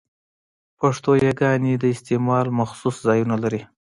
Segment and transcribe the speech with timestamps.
[0.79, 3.61] پښتو يګاني د استعمال مخصوص ځایونه لري؛